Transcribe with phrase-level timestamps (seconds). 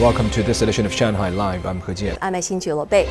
[0.00, 1.64] Welcome to this edition of Shanghai Live.
[1.64, 2.18] I'm He Jian.
[2.20, 2.60] I'm Xin
[2.90, 3.08] Bei.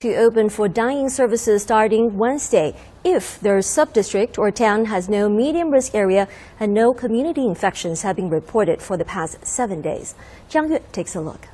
[0.00, 5.70] To open for dining services starting Wednesday if their subdistrict or town has no medium
[5.70, 6.28] risk area
[6.60, 10.14] and no community infections have been reported for the past seven days.
[10.50, 11.48] Zhang Yue takes a look.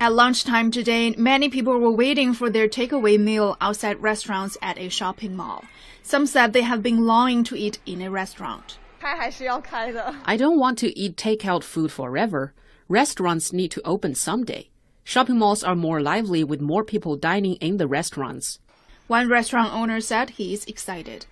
[0.00, 4.90] At lunchtime today, many people were waiting for their takeaway meal outside restaurants at a
[4.90, 5.64] shopping mall.
[6.02, 8.76] Some said they have been longing to eat in a restaurant.
[10.24, 12.54] I don't want to eat takeout food forever.
[12.88, 14.70] Restaurants need to open someday.
[15.04, 18.58] Shopping malls are more lively with more people dining in the restaurants.
[19.06, 21.26] One restaurant owner said he is excited.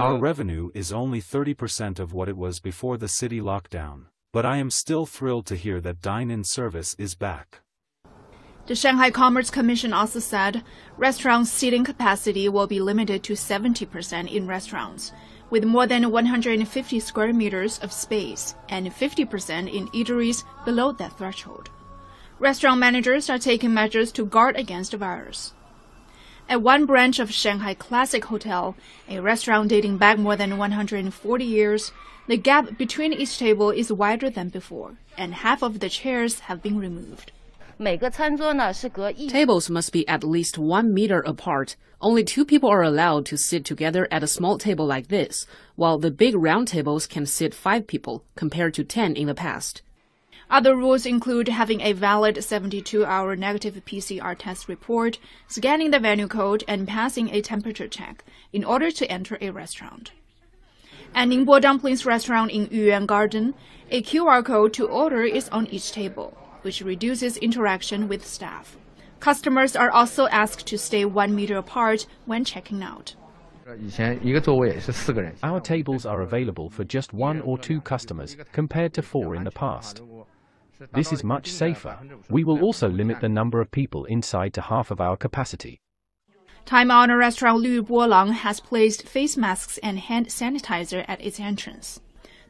[0.00, 4.56] Our revenue is only 30% of what it was before the city lockdown, but I
[4.56, 7.60] am still thrilled to hear that dine-in service is back.
[8.66, 10.62] The Shanghai Commerce Commission also said
[10.96, 15.12] restaurant seating capacity will be limited to 70% in restaurants,
[15.50, 21.68] with more than 150 square meters of space and 50% in eateries below that threshold.
[22.38, 25.52] Restaurant managers are taking measures to guard against the virus.
[26.48, 28.74] At one branch of Shanghai Classic Hotel,
[29.08, 31.92] a restaurant dating back more than 140 years,
[32.26, 36.62] the gap between each table is wider than before, and half of the chairs have
[36.62, 37.32] been removed.
[39.28, 41.76] Tables must be at least one meter apart.
[41.98, 45.96] Only two people are allowed to sit together at a small table like this, while
[45.96, 49.80] the big round tables can sit five people, compared to ten in the past.
[50.50, 56.28] Other rules include having a valid 72 hour negative PCR test report, scanning the venue
[56.28, 60.12] code, and passing a temperature check in order to enter a restaurant.
[61.14, 63.54] At Ningbo Dumplings restaurant in Yuyuan Garden,
[63.90, 68.76] a QR code to order is on each table, which reduces interaction with staff.
[69.20, 73.14] Customers are also asked to stay one meter apart when checking out.
[75.42, 79.50] Our tables are available for just one or two customers compared to four in the
[79.50, 80.02] past.
[80.94, 81.98] This is much safer.
[82.30, 85.78] We will also limit the number of people inside to half of our capacity.
[86.64, 92.00] Time Honor restaurant Lü Bolang has placed face masks and hand sanitizer at its entrance.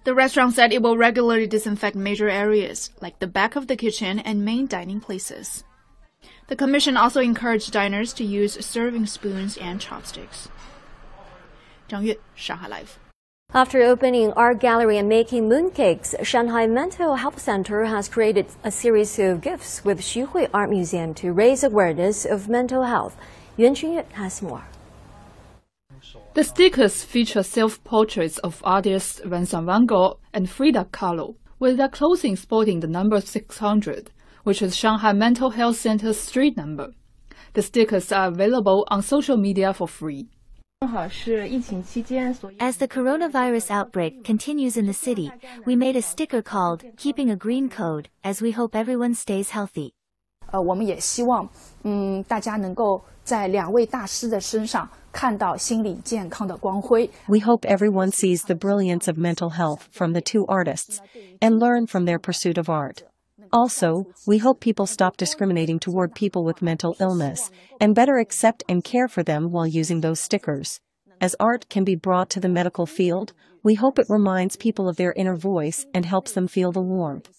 [0.05, 4.19] The restaurant said it will regularly disinfect major areas, like the back of the kitchen
[4.19, 5.63] and main dining places.
[6.49, 10.49] The commission also encouraged diners to use serving spoons and chopsticks.
[11.89, 12.99] Zhang Yue, Shanghai Live.
[13.53, 19.19] After opening art gallery and making mooncakes, Shanghai Mental Health Center has created a series
[19.19, 23.17] of gifts with Xuhui Art Museum to raise awareness of mental health.
[23.57, 24.65] Yuan Chunyue has more.
[26.33, 32.37] The stickers feature self-portraits of artists Vincent van Gogh and Frida Kahlo, with their clothing
[32.37, 34.13] sporting the number 600,
[34.45, 36.93] which is Shanghai Mental Health Center's street number.
[37.55, 40.29] The stickers are available on social media for free.
[40.83, 41.17] As
[42.77, 45.33] the coronavirus outbreak continues in the city,
[45.67, 49.95] we made a sticker called Keeping a Green Code, as we hope everyone stays healthy.
[50.52, 51.48] 呃，我们也希望，
[51.84, 57.10] 嗯，大家能够在两位大师的身上看到心理健康的光辉。
[57.28, 61.00] We hope everyone sees the brilliance of mental health from the two artists
[61.40, 63.00] and learn from their pursuit of art.
[63.52, 68.84] Also, we hope people stop discriminating toward people with mental illness and better accept and
[68.84, 70.80] care for them while using those stickers.
[71.22, 73.34] As art can be brought to the medical field,
[73.64, 77.30] we hope it reminds people of their inner voice and helps them feel the warmth.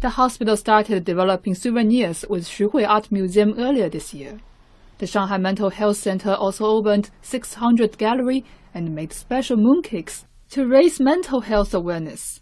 [0.00, 4.40] the hospital started developing souvenirs with Xuhui Art Museum earlier this year.
[4.96, 11.00] The Shanghai Mental Health Center also opened 600 gallery and made special mooncakes to raise
[11.00, 12.40] mental health awareness,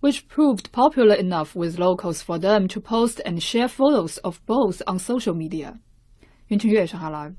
[0.00, 4.82] which proved popular enough with locals for them to post and share photos of both
[4.86, 5.78] on social media.
[6.50, 7.30] Shanghai.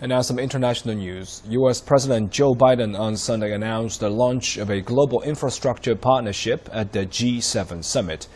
[0.00, 1.42] And now some international news.
[1.50, 1.82] U.S.
[1.82, 7.04] President Joe Biden on Sunday announced the launch of a global infrastructure partnership at the
[7.04, 8.26] G7 summit.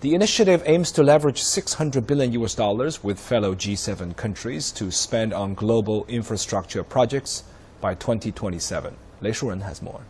[0.00, 5.34] The initiative aims to leverage 600 billion US dollars with fellow G7 countries to spend
[5.34, 7.44] on global infrastructure projects
[7.82, 8.96] by 2027.
[9.20, 10.00] Lei Shuran has more.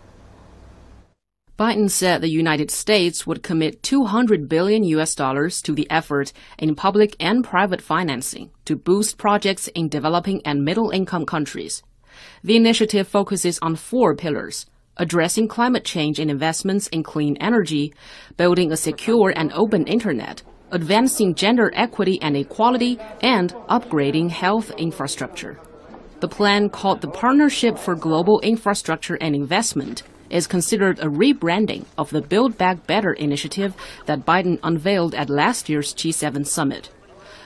[1.58, 6.76] Biden said the United States would commit 200 billion US dollars to the effort in
[6.76, 11.82] public and private financing to boost projects in developing and middle income countries.
[12.44, 14.66] The initiative focuses on four pillars
[15.00, 17.92] addressing climate change and investments in clean energy,
[18.36, 25.58] building a secure and open internet, advancing gender equity and equality, and upgrading health infrastructure.
[26.20, 32.10] The plan called the Partnership for Global Infrastructure and Investment is considered a rebranding of
[32.10, 33.74] the Build Back Better initiative
[34.04, 36.90] that Biden unveiled at last year's G7 summit.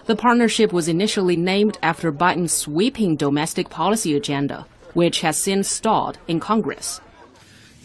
[0.06, 6.18] The partnership was initially named after Biden's sweeping domestic policy agenda, which has since stalled
[6.26, 7.00] in Congress.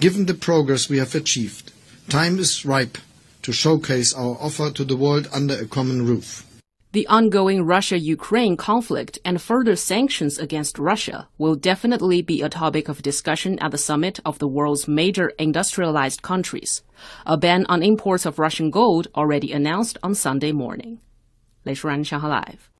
[0.00, 1.72] Given the progress we have achieved,
[2.08, 2.98] time is ripe
[3.42, 6.44] to showcase our offer to the world under a common roof.
[6.92, 13.02] The ongoing Russia-Ukraine conflict and further sanctions against Russia will definitely be a topic of
[13.02, 16.82] discussion at the summit of the world's major industrialized countries.
[17.26, 21.00] A ban on imports of Russian gold already announced on Sunday morning.
[21.64, 22.70] 雷舒然，上海 Live。